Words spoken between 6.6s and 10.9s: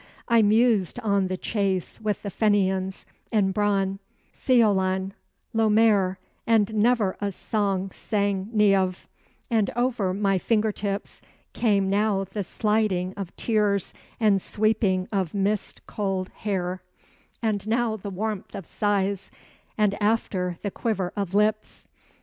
never a song sang Neave, and over my finger